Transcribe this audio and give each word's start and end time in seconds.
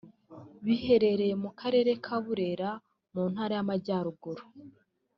biherereye 0.65 1.33
mu 1.43 1.49
karere 1.59 1.91
ka 2.03 2.15
Burera 2.23 2.69
mu 3.13 3.23
ntara 3.31 3.53
y’ 3.57 3.61
Amajyaruguru 3.63 4.43